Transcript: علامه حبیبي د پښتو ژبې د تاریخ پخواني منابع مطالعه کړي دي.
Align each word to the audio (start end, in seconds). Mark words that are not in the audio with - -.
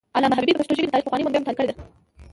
علامه 0.15 0.35
حبیبي 0.37 0.51
د 0.53 0.57
پښتو 0.59 0.75
ژبې 0.77 0.87
د 0.87 0.91
تاریخ 0.93 1.05
پخواني 1.05 1.23
منابع 1.25 1.39
مطالعه 1.41 1.57
کړي 1.57 1.67
دي. 1.69 1.75